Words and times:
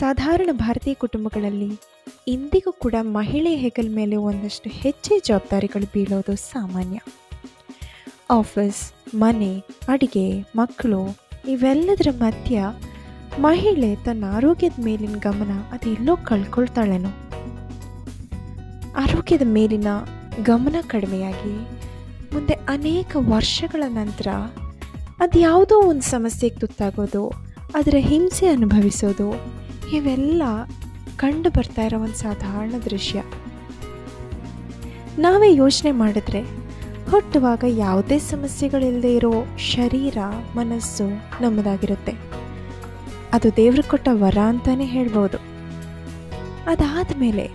ಸಾಧಾರಣ 0.00 0.48
ಭಾರತೀಯ 0.52 0.94
ಕುಟುಂಬಗಳಲ್ಲಿ 0.94 1.70
ಇಂದಿಗೂ 2.28 2.72
ಕೂಡ 2.72 2.94
ಮಹಿಳೆ 3.00 3.56
ಹೆಗಲ 3.56 3.88
ಮೇಲೆ 3.94 4.16
ಒಂದಷ್ಟು 4.16 4.70
ಹೆಚ್ಚೆ 4.70 5.14
ಜವಾಬ್ದಾರಿಗಳು 5.20 5.86
ಬೀಳೋದು 5.94 6.36
ಸಾಮಾನ್ಯ. 6.36 6.98
ಆಫೀಸ್, 8.30 8.92
ಮನೆ, 9.14 9.58
ಅಡಿಗೆ, 9.88 10.26
ಮಕ್ಕಳು 10.56 11.00
ಇವೆಲ್ಲದರ 11.48 12.08
ಮಧ್ಯ 12.18 12.64
ಮಹಿಳೆ 13.38 13.96
ತನ್ನ 13.96 14.24
ಆರೋಗ್ಯದ 14.32 14.72
ಮೇಲಿನ 14.84 15.16
ಗಮನ 15.18 15.52
ಅದೆಲ್ಲೋ 15.72 16.16
ಕಳ್ಕೊಳ್ತಾಳೇನೋ. 16.16 17.12
ಆರೋಗ್ಯದ 18.96 19.42
ಮೇಲಿನ 19.44 19.86
ಗಮನ 20.44 20.76
ಕಡಿಮೆಯಾಗಿ 20.86 21.54
ಮುಂದೆ 22.34 22.54
ಅನೇಕ 22.68 23.16
ವರ್ಷಗಳ 23.28 23.82
ನಂತರ 23.88 24.26
ಅದು 25.20 25.38
ಯಾವುದೋ 25.38 25.76
ಒಂದು 25.82 26.02
ಸಮಸ್ಯೆಗೆ 26.02 26.56
ತುತ್ತಾಗೋದು, 26.56 27.22
ಅದರ 27.74 27.94
ಹಿಂಸೆ 27.98 28.46
ಅನುಭವಿಸೋದು 28.46 29.28
ಇವೆಲ್ಲ 29.92 30.42
ಕಂಡು 31.16 31.50
ಬರ್ತಾ 31.50 31.82
ಇರೋ 31.82 31.98
ಒಂದು 31.98 32.14
ಸಾಧಾರಣ 32.14 32.74
ದೃಶ್ಯ. 32.84 33.22
ನಾವೇ 35.18 35.54
ಯೋಚನೆ 35.54 35.90
ಮಾಡಿದ್ರೆ 35.90 36.40
ಹುಟ್ಟುವಾಗ 37.10 37.64
ಯಾವುದೇ 37.68 38.18
ಸಮಸ್ಯೆಗಳಿಲ್ಲದೆ 38.18 39.14
ಇರೋ 39.14 39.32
ಶರೀರ, 39.58 40.18
ಮನಸ್ಸು 40.56 41.08
ನಮ್ಮದಾಗಿರುತ್ತೆ. 41.42 42.12
ಅದು 43.32 43.56
ದೇವ್ರ 43.56 43.80
ಕೊಟ್ಟ 43.88 44.08
ವರ 44.12 44.38
ಅಂತಾನೆ 44.38 44.84
ಹೇಳ್ಬೋದು. 44.84 45.38
ಅದಾದ 46.66 47.18
ಮೇಲೆ 47.18 47.46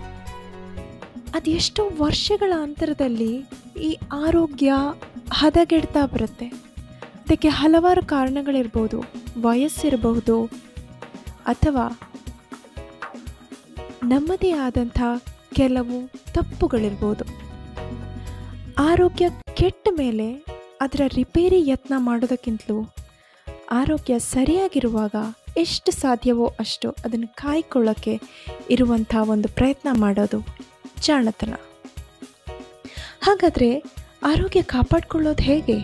ಅದೆಷ್ಟೋ 1.35 1.89
ವರ್ಷಗಳ 1.99 2.53
ಅಂತರದಲ್ಲಿ 2.61 3.45
ಈ 3.81 3.97
ಆರೋಗ್ಯ 4.27 4.73
ಹದಗೆಡ್ತಾ 5.33 6.05
ಬರುತ್ತೆ. 6.05 6.45
ಅದಕ್ಕೆ 6.45 7.47
ಹಲವಾರು 7.47 8.05
ಕಾರಣಗಳಿರ್ಬೋದು. 8.05 9.03
ವಯಸ್ಸಿರಬಹುದು 9.41 10.45
ಅಥವಾ 11.45 11.99
ನಮ್ಮದೇ 14.03 14.51
ಆದಂಥ 14.51 15.01
ಕೆಲವು 15.53 16.11
ತಪ್ಪುಗಳಿರ್ಬೋದು. 16.33 17.25
ಆರೋಗ್ಯ 18.77 19.29
ಕೆಟ್ಟ 19.53 19.87
ಮೇಲೆ 19.91 20.45
ಅದರ 20.81 21.01
ರಿಪೇರಿ 21.15 21.69
ಯತ್ನ 21.69 21.93
ಮಾಡೋದಕ್ಕಿಂತಲೂ 21.97 22.93
ಆರೋಗ್ಯ 23.71 24.19
ಸರಿಯಾಗಿರುವಾಗ 24.19 25.15
ಎಷ್ಟು 25.57 25.91
ಸಾಧ್ಯವೋ 25.91 26.45
ಅಷ್ಟು 26.59 26.89
ಅದನ್ನು 26.89 27.27
ಕಾಯ್ಕೊಳ್ಳೋಕ್ಕೆ 27.27 28.21
ಇರುವಂಥ 28.69 29.15
ಒಂದು 29.21 29.49
ಪ್ರಯತ್ನ 29.49 29.89
ಮಾಡೋದು 29.91 30.45
ಜಾಣತನ. 31.01 31.53
ಹಾಗಾದರೆ 33.21 33.83
ಆರೋಗ್ಯ 34.23 34.61
ಕಾಪಾಡಿಕೊಳ್ಳೋದು 34.61 35.43
ಹೇಗೆ? 35.43 35.77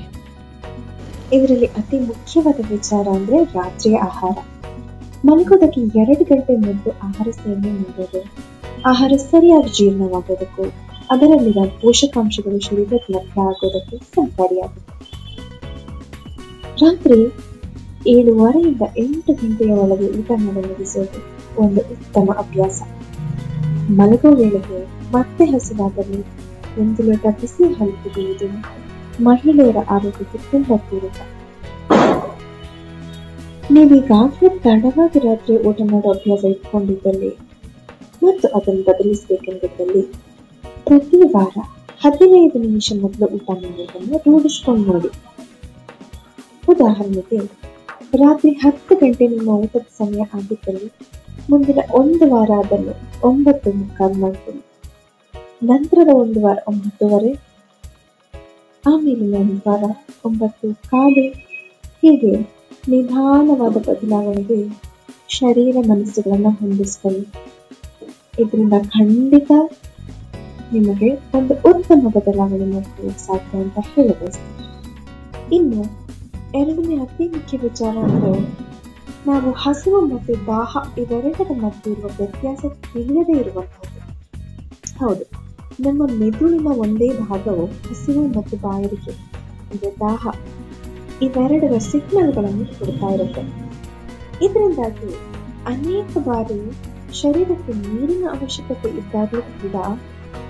ಇದರಲ್ಲಿ 1.36 1.66
ಅತಿ 1.66 2.00
ಮುಖ್ಯವಾದ 2.00 2.70
ವಿಚಾರ 2.70 3.08
ಅಂದ್ರೆ 3.16 3.44
ರಾತ್ರಿಯ 3.44 3.98
ಆಹಾರ. 3.98 4.59
ಮಲಗೋದಕ್ಕೆ 5.26 5.82
ಎರಡು 5.82 6.24
ಗಂಟೆ 6.24 6.54
ಮೊದಲು 6.56 6.92
ಆಹಾರ 7.02 7.28
ಸೇವನೆ 7.32 7.72
ಮಾಡೋದು 7.72 8.20
ಆಹಾರ 8.86 9.12
ಸರಿಯಾಗಿ 9.18 9.70
ಜೀರ್ಣವಾಗೋದಕ್ಕೂ 9.70 10.64
ಅದರಲ್ಲಿರುವ 11.12 11.66
ಪೋಷಕಾಂಶಗಳು 11.82 12.60
ಶರೀರಕ್ಕೆ 12.60 13.14
ಲಭ್ಯ 13.14 13.42
ಆಗೋದಕ್ಕೆ 13.42 13.98
ಸಹಕಾರಿಯಾಗುತ್ತೆ 14.16 14.86
ರಾತ್ರಿ 16.82 17.20
ಏಳುವರೆಯಿಂದ 18.08 18.82
ಎಂಟು 18.98 19.34
ಗಂಟೆಯ 19.34 19.72
ಒಳಗೆ 19.74 20.08
ಊಟ 20.20 20.32
ಮಾಡಿ 20.36 20.62
ಮುಗಿಸೋದು 20.68 21.20
ಒಂದು 21.62 21.82
ಉತ್ತಮ 21.82 22.36
ಅಭ್ಯಾಸ. 22.38 22.82
ಮಲಗೋ 23.90 24.30
ವೇಳೆಗೆ 24.32 24.80
ಮತ್ತೆ 25.12 25.46
ಹಸಿವಾಗಲು, 25.46 26.20
ಒಂದು 26.82 27.04
ಲೋಟ 27.04 27.26
ಬಿಸಿ 27.42 27.74
ಹಾಲು 27.74 28.50
ಮಹಿಳೆಯರ 29.24 29.78
ಆರೋಗ್ಯಕ್ಕೆ 29.90 30.38
ತುಂಬ 30.52 30.74
ಪೂರಕ. 30.90 31.39
ನೀವೀಗಾಗಲೇ 33.74 34.50
ತಡವಾಗಿ 34.64 35.20
ರಾತ್ರಿ 35.20 35.56
ಊಟ 35.70 35.82
ಮಾಡೋ 35.92 36.10
ಅಭ್ಯಾಸ 36.10 36.44
ಇಟ್ಕೊಂಡಿದ್ದಲ್ಲಿ 36.46 37.30
ಮತ್ತು 38.22 38.48
ಅದನ್ನು 38.48 38.84
ಬದಲಿಸಬೇಕೆಂದಿದ್ದಲ್ಲಿ 38.84 40.02
ಪ್ರತಿ 40.88 41.18
ವಾರ 41.36 41.56
ಹದಿನೈದು 42.02 42.58
ನಿಮಿಷ 42.60 42.94
ಮೊದಲು 42.96 43.28
ಊಟ 43.38 43.50
ಮಾಡೋದನ್ನು 43.56 44.18
ರೂಢಿಸ್ಕೊಂಡು 44.26 44.86
ನೋಡಿ. 44.94 45.12
ಉದಾಹರಣೆಗೆ, 46.68 47.40
ರಾತ್ರಿ 48.20 48.52
ಹತ್ತು 48.54 48.96
ಗಂಟೆ 48.96 49.28
ನಿಮ್ಮ 49.28 49.50
ಊಟದ 49.64 49.86
ಸಮಯ 49.98 50.24
ಆಗಿದ್ದಲ್ಲಿ 50.34 50.90
ಮುಂದಿನ 51.50 51.80
ಒಂದು 51.94 52.26
ವಾರ 52.30 52.52
ಅದನ್ನು 52.64 52.94
ಒಂಬತ್ತು 53.28 53.72
ಮುಕ್ಕಾಲು 53.72 54.14
ಮಾಡ್ಕೊಳ್ಳಿ 54.14 54.64
ನಂತರದ 55.62 56.12
ಒಂದು 56.16 56.40
ವಾರ 56.42 56.58
ಒಂಬತ್ತುವರೆ 56.68 57.32
ಆಮೇಲೆ 58.84 59.26
ಒಂದು 59.42 59.62
ವಾರ 59.68 59.84
ಒಂಬತ್ತು 60.26 60.68
ಕಾಲು, 60.92 61.26
ಹೀಗೆ. 62.04 62.34
ನಿಧಾನವಾದ 62.92 63.78
ಬದಲಾವಣೆಗೆ 63.88 64.58
ಶರೀರ 65.38 65.76
ಮನಸ್ಸುಗಳನ್ನ 65.90 66.50
ಹೊಂದಿಸ್ಕೊಳ್ಳಿ. 66.60 67.24
ಇದರಿಂದ 68.42 68.76
ಖಂಡಿತ 68.96 69.52
ನಿಮಗೆ 70.76 71.10
ಒಂದು 71.38 71.54
ಉತ್ತಮ 71.70 72.10
ಬದಲಾವಣೆ 72.16 72.68
ಮಾಡ್ಕೊಳ್ಳೋಕೆ 72.74 73.22
ಸಾಧ್ಯ 73.28 73.62
ಅಂತ 73.64 73.80
ಹೇಳಬಯಸ್ತೀನಿ. 73.94 74.66
ಇನ್ನು 75.58 75.82
ಎರಡನೇ 76.60 76.96
ಅತಿ 77.06 77.26
ಮುಖ್ಯ 77.36 77.58
ವಿಚಾರ 77.66 77.96
ಅಂದರೆ 78.08 78.42
ನಾವು 79.30 79.50
ಹಸಿವು 79.64 80.00
ಮತ್ತು 80.14 80.34
ದಾಹ 80.50 80.82
ಇವೆರಡರ 81.02 81.52
ಮಧ್ಯೆ 81.64 81.90
ಇರುವ 81.94 82.10
ವ್ಯತ್ಯಾಸ 82.20 82.62
ತಿಳಿಯದೇ 82.92 83.36
ಇರುವಂಥದ್ದು. 83.42 84.00
ಹೌದು, 85.02 85.26
ನಮ್ಮ 85.86 86.02
ಮೆದುಳಿನ 86.22 86.70
ಒಂದೇ 86.86 87.10
ಭಾಗವು 87.26 87.66
ಹಸಿವು 87.90 88.24
ಮತ್ತು 88.38 88.58
ಬಾಯಾರಿಕೆ 88.66 89.14
ಅಂದರೆ 89.72 89.92
ದಾಹ. 90.04 90.24
ಇವೆರಡರ 91.22 91.78
ಸಿಗ್ನಲ್ಗಳನ್ನು 91.78 92.66
ಕೊಡ್ತಾ 92.66 93.08
ಇರುತ್ತೆ. 93.08 93.44
ಇದರಿಂದಾಗಿ 94.46 95.10
ಅನೇಕ 95.66 96.18
ಬಾರಿ 96.18 96.60
ಶರೀರಕ್ಕೆ 97.14 97.74
ನೀರಿನ 97.74 98.26
ಅವಶ್ಯಕತೆ 98.30 98.90
ಇದ್ದಾಗಲೂ 98.90 99.42
ಕೂಡ 99.42 99.76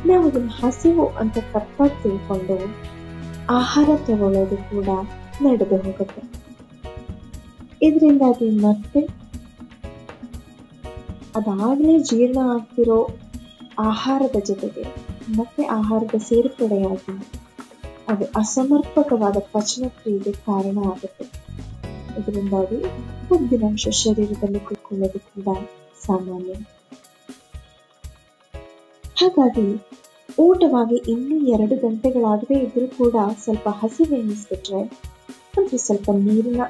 ನಾವು 0.06 0.28
ಅದನ್ನು 0.28 0.48
ಹಸಿವು 0.48 1.08
ಅಂತ 1.08 1.38
ತಪ್ಪಾಗಿ 1.54 2.04
ತಿಳ್ಕೊಂಡು 2.04 2.58
ಆಹಾರ 3.50 3.90
ತಗೊಳ್ಳೋದು 4.08 4.58
ಕೂಡ 4.58 4.90
ನಡೆದು 5.42 5.78
ಹೋಗುತ್ತೆ. 5.78 6.22
ಇದರಿಂದಾಗಿ 7.82 8.50
ಮತ್ತೆ 8.50 9.02
ಅದಾಗಲೇ 11.36 12.00
ಜೀರ್ಣ 12.00 12.40
ಆಗ್ತಿರೋ 12.54 13.10
ಆಹಾರದ 13.80 14.38
ಜೊತೆಗೆ 14.46 14.84
ಮತ್ತೆ 15.38 15.64
ಆಹಾರದ 15.64 16.18
ಸೇರ್ಪಡೆಯಾಗಿ 16.18 17.14
ಅದು 18.12 18.26
ಅಸಮರ್ಪಕವಾದ 18.26 19.38
ಪಚನ 19.52 19.88
ಕ್ರಿಯೆಗೆ 19.88 20.32
ಕಾರಣ 20.32 20.78
ಆಗುತ್ತೆ. 20.86 21.26
ಇದರಿಂದಾಗಿ 22.20 22.80
ಕೊಬ್ಬಿನಾಂಶ 23.30 23.88
ಶರೀರದಲ್ಲಿ 23.90 24.60
ಕುತ್ಕೊಳ್ಳೋದು 24.60 25.20
ಕೂಡ 25.20 25.58
ಸಾಮಾನ್ಯ. 26.06 26.54
ಹಾಗಾಗಿ 29.22 29.68
ಊಟವಾಗಿ 30.40 30.96
ಇನ್ನೂ 30.96 31.46
ಎರಡು 31.46 31.76
ಗಂಟೆಗಳಾಗದೇ 31.76 32.60
ಇದ್ರೂ 32.60 32.88
ಕೂಡ 32.88 33.16
ಸ್ವಲ್ಪ 33.44 33.70
ಹಸಿವೆ 33.70 34.18
ಎನಿಸ್ಬಿಟ್ರೆ 34.18 34.82
ಅಂದ್ರೆ 35.58 35.78
ಸ್ವಲ್ಪ 35.78 36.10
ನೀರಿನ 36.12 36.62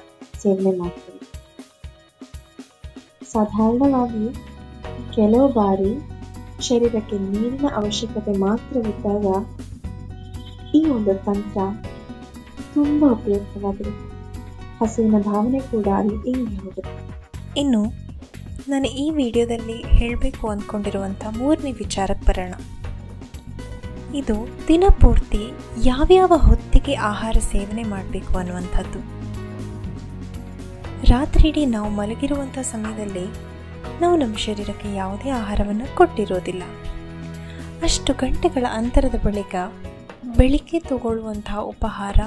ಸೇವನೆ 0.42 0.78
ಮಾಡ್ತೀವಿ. 0.78 1.26
ಸಾಧಾರಣವಾಗಿ 3.34 4.26
ಕೆಲವು 5.16 5.48
ಬಾರಿ 5.54 5.92
ಶರೀರಕ್ಕೆ 6.62 7.18
ನೀರಿನ 7.20 7.68
ಅವಶ್ಯಕತೆ 7.76 8.34
ಮಾತ್ರವಿದ್ದಾಗ 8.38 9.26
ಈ 10.76 10.86
ಒಂದು 10.90 11.14
ತಂತ್ರ 11.26 11.60
ತುಂಬಾ 12.74 13.08
ಉಪಯುಕ್ತವಾಗಿದೆ. 13.10 13.94
ಹಸುವಿನ 14.80 15.16
ಭಾವನೆ 15.22 15.60
ಕೂಡ 15.60 15.88
ಅಲ್ಲಿ 15.98 16.30
ಇಂಗಿ 16.30 16.56
ಹೋಗುತ್ತೆ 16.56 17.10
ಇನ್ನು 17.60 17.82
ನಾನು 18.70 18.86
ಈ 18.86 19.10
ವಿಡಿಯೋದಲ್ಲಿ 19.10 19.82
ಹೇಳಬೇಕು 19.88 20.48
ಅಂದ್ಕೊಂಡಿರುವಂಥ 20.48 21.26
ಮೂರನೇ 21.38 21.72
ವಿಚಾರಕ್ಕೆ 21.72 22.26
ಬರೋಣ. 22.26 22.54
ಇದು 24.16 24.36
ದಿನಪೂರ್ತಿ 24.68 25.44
ಯಾವ್ಯಾವ 25.84 26.34
ಹೊತ್ತಿಗೆ 26.36 26.94
ಆಹಾರ 26.96 27.38
ಸೇವನೆ 27.40 27.84
ಮಾಡಬೇಕು 27.84 28.38
ಅನ್ನುವಂಥದ್ದು. 28.38 29.00
ರಾತ್ರಿಡೀ 31.04 31.66
ನಾವು 31.66 31.90
ಮಲಗಿರುವಂಥ 31.90 32.58
ಸಮಯದಲ್ಲಿ 32.60 33.26
ನಾವು 34.02 34.16
ನಮ್ಮ 34.18 34.38
ಶರೀರಕ್ಕೆ 34.38 34.96
ಯಾವುದೇ 34.96 35.30
ಆಹಾರವನ್ನು 35.30 35.96
ಕೊಟ್ಟಿರೋದಿಲ್ಲ. 35.96 36.64
ಅಷ್ಟು 37.84 38.14
ಗಂಟೆಗಳ 38.14 38.66
ಅಂತರದ 38.72 39.16
ಬಳಿಕ 39.26 39.56
ಬೆಳಿಗ್ಗೆ 40.24 40.80
ತಗೊಳ್ಳುವಂತಹ 40.80 41.60
ಉಪಹಾರ 41.60 42.20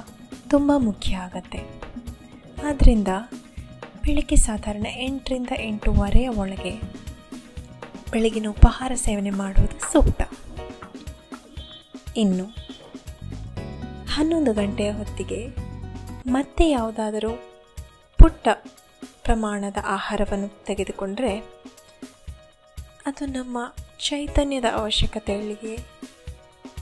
ತುಂಬ 0.50 0.73
ಮುಖ್ಯ 0.77 1.17
ಆಗತ್ತೆ. 1.17 1.59
ಆದ್ದರಿಂದ 2.69 3.09
ಬೆಳಿಗ್ಗೆ 4.03 4.37
ಸಾಧಾರಣ 4.37 4.87
ಎಂಟರಿಂದ 4.87 5.49
ಎಂಟೂವರೆಯ 5.59 6.29
ಒಳಗೆ 6.29 6.81
ಬೆಳಗಿನ 8.11 8.47
ಉಪಹಾರ 8.49 8.93
ಸೇವನೆ 8.94 9.31
ಮಾಡುವುದು 9.31 9.93
ಸೂಕ್ತ. 9.93 10.23
ಇನ್ನು 12.17 12.44
ಹನ್ನೊಂದು 14.06 14.53
ಗಂಟೆಯ 14.53 14.93
ಹೊತ್ತಿಗೆ 14.93 15.49
ಮತ್ತೆ 16.27 16.71
ಯಾವುದಾದರೂ 16.71 17.31
ಪುಟ್ಟ 18.19 18.49
ಪ್ರಮಾಣದ 19.25 19.77
ಆಹಾರವನ್ನು 19.87 20.65
ತೆಗೆದುಕೊಂಡರೆ 20.65 21.39
ಅದು 23.06 23.27
ನಮ್ಮ 23.27 23.75
ಚೈತನ್ಯದ 23.99 24.65
ಅವಶ್ಯಕತೆಗಳಿಗೆ 24.75 25.92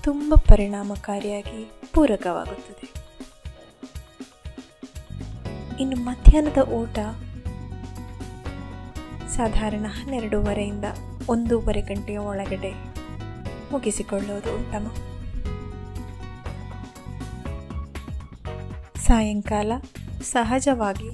ತುಂಬ 0.05 0.35
ಪರಿಣಾಮಕಾರಿಯಾಗಿ 0.35 1.70
ಪೂರಕವಾಗುತ್ತದೆ. 1.93 2.87
ಇನ್ನು 5.81 5.97
ಮಧ್ಯಾಹ್ನದ 5.97 6.69
ಊಟ 6.69 6.99
ಸಾಧಾರಣ 9.29 9.87
ಹನ್ನೆರಡೂವರೆಯಿಂದ 9.88 10.85
ಒಂದೂವರೆ 11.29 11.81
ಗಂಟೆಯ 11.81 12.19
ಒಳಗಡೆ 12.19 12.73
ಮುಗಿಸಿಕೊಳ್ಳುವುದು 13.73 14.55
ಉತ್ತಮ. 14.55 14.87
ಸಾಯಂಕಾಲ 18.97 19.73
ಸಹಜವಾಗಿ 20.23 21.11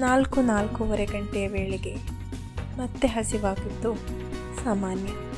ನಾಲ್ಕು 0.00 0.40
ನಾಲ್ಕೂವರೆ 0.42 1.06
ಗಂಟೆಯ 1.06 1.48
ವೇಳೆಗೆ 1.48 1.94
ಮತ್ತೆ 2.76 3.08
ಹಸಿವಾಗಿದ್ದು 3.08 3.94
ಸಾಮಾನ್ಯ. 4.64 5.31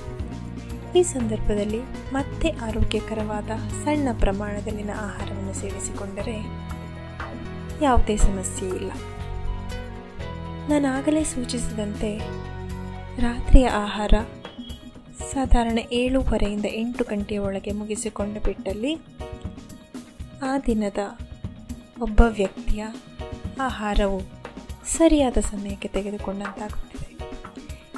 ಈ 0.97 1.03
ಸಂದರ್ಭದಲ್ಲಿ 1.03 1.81
ಮತ್ತೆ 2.13 2.51
ಆರೋಗ್ಯಕರವಾದ 2.51 3.51
ಸಣ್ಣ 3.85 4.09
ಪ್ರಮಾಣದಲ್ಲಿನ 4.19 4.91
ಆಹಾರವನ್ನು 4.91 5.53
ಸೇವಿಸಿಕೊಂಡರೆ 5.53 6.37
ಯಾವುದೇ 7.85 8.17
ಸಮಸ್ಯೆ 8.17 8.69
ಇಲ್ಲ. 8.69 8.91
ನಾನು 10.69 10.87
ಆಗಲೇ 10.89 11.25
ಸೂಚಿಸಿದಂತೆ 11.25 12.19
ರಾತ್ರಿಯ 13.21 13.69
ಆಹಾರ 13.69 14.15
ಸಾಧಾರಣ 15.33 15.79
ಏಳೂವರೆಯಿಂದ 15.93 16.65
ಎಂಟು 16.73 17.05
ಗಂಟೆಯ 17.05 17.39
ಒಳಗೆ 17.39 17.73
ಮುಗಿಸಿಕೊಂಡು 17.73 18.41
ಬಿಟ್ಟಲ್ಲಿ 18.41 18.95
ಆ 20.43 20.59
ದಿನದ 20.67 20.99
ಒಬ್ಬ 22.03 22.21
ವ್ಯಕ್ತಿಯ 22.29 22.87
ಆಹಾರವು 23.61 24.23
ಸರಿಯಾದ 24.87 25.37
ಸಮಯಕ್ಕೆ 25.41 25.89
ತೆಗೆದುಕೊಂಡಂತಾಗುತ್ತದೆ. 25.89 27.19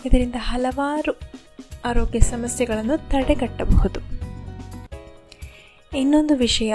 ಇದರಿಂದ 0.08 0.34
ಹಲವಾರು 0.38 1.25
ಆರೋಗ್ಯ 1.86 2.20
ಸಮಸ್ಯೆಗಳನ್ನು 2.20 3.10
ತಡೆಗಟ್ಟಬಹುದು. 3.10 4.00
ಇನ್ನೊಂದು 5.98 6.36
ವಿಷಯ, 6.36 6.74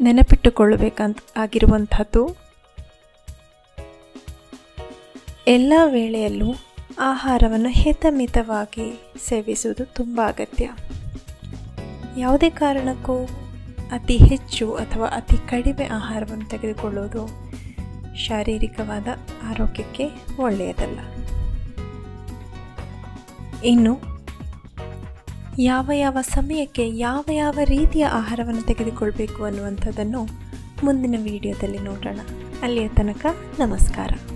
ನೆನಪಿಟ್ಟುಕೊಳ್ಳಬೇಕಂತ 0.00 1.18
ಆಗಿರುವಂಥದ್ದು, 1.36 2.36
ಎಲ್ಲ 5.46 5.72
ವೇಳೆಯಲ್ಲೂ 5.86 6.54
ಆಹಾರವನ್ನು 6.98 7.68
ಹಿತಮಿತವಾಗಿ 7.68 9.00
ಸೇವಿಸುವುದು 9.28 9.84
ತುಂಬ 9.84 10.20
ಅಗತ್ಯ. 10.26 10.70
ಯಾವುದೇ 12.16 12.50
ಕಾರಣಕ್ಕೂ 12.50 13.24
ಅತಿ 13.92 14.16
ಹೆಚ್ಚು 14.16 14.74
ಅಥವಾ 14.74 15.06
ಅತಿ 15.06 15.36
ಕಡಿಮೆ 15.48 15.84
ಆಹಾರವನ್ನು 15.84 16.48
ತೆಗೆದುಕೊಳ್ಳುವುದು 16.48 17.22
ಶಾರೀರಿಕವಾದ 18.16 19.06
ಆರೋಗ್ಯಕ್ಕೆ 19.42 20.04
ಒಳ್ಳೆಯದಲ್ಲ. 20.38 21.00
ಇನ್ನು 23.64 24.00
ಯಾವ 25.58 25.90
ಯಾವ 25.94 26.16
ಸಮಯಕ್ಕೆ 26.20 26.88
ಯಾವ 26.88 27.24
ಯಾವ 27.32 27.58
ರೀತಿಯ 27.64 28.04
ಆಹಾರವನ್ನು 28.04 28.62
ತೆಗೆದುಕೊಳ್ಬೇಕು 28.62 29.44
ಅನ್ನುವಂಥದ್ದನ್ನು 29.44 30.22
ಮುಂದಿನ 30.84 31.14
ವಿಡಿಯೋದಲ್ಲಿ 31.22 31.78
ನೋಡೋಣ. 31.78 32.20
ಅಲ್ಲಿಯ 32.62 32.88
ತನಕ 32.88 33.26
ನಮಸ್ಕಾರ. 33.58 34.31